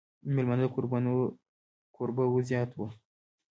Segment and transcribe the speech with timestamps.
[0.33, 0.67] مېلمانۀ د
[1.95, 2.93] کوربنو زيات وو ـ